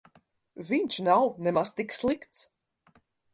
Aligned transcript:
Viņš 0.69 0.97
nav 1.07 1.25
nemaz 1.49 1.73
tik 1.81 1.95
slikts. 1.99 2.41